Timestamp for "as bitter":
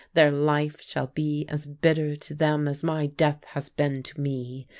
1.47-2.15